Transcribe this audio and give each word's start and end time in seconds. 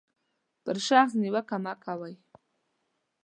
پر 0.63 0.77
شخص 0.87 1.11
نیوکه 1.21 1.57
مه 1.63 1.73
کوئ. 1.83 2.15